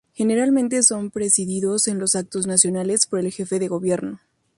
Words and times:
Generalmente 0.15 0.81
son 0.81 1.11
presididos, 1.11 1.87
en 1.87 1.99
los 1.99 2.15
actos 2.15 2.47
nacionales, 2.47 3.05
por 3.05 3.19
el 3.19 3.31
jefe 3.31 3.59
de 3.59 3.67
gobierno. 3.67 4.19